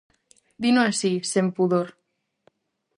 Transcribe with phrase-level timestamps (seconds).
[0.61, 1.87] Dino así, sen pudor.